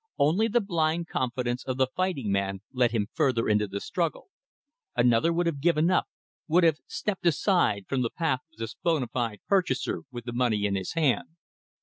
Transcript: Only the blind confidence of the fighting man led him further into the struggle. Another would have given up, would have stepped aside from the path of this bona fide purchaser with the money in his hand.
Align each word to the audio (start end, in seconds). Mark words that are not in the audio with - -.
Only 0.17 0.47
the 0.47 0.61
blind 0.61 1.09
confidence 1.09 1.63
of 1.63 1.77
the 1.77 1.85
fighting 1.85 2.31
man 2.31 2.61
led 2.73 2.89
him 2.89 3.05
further 3.13 3.47
into 3.47 3.67
the 3.67 3.79
struggle. 3.79 4.29
Another 4.95 5.31
would 5.31 5.45
have 5.45 5.61
given 5.61 5.91
up, 5.91 6.07
would 6.47 6.63
have 6.63 6.79
stepped 6.87 7.27
aside 7.27 7.85
from 7.87 8.01
the 8.01 8.09
path 8.09 8.39
of 8.51 8.57
this 8.57 8.73
bona 8.73 9.05
fide 9.05 9.41
purchaser 9.47 10.01
with 10.09 10.25
the 10.25 10.33
money 10.33 10.65
in 10.65 10.73
his 10.73 10.93
hand. 10.93 11.27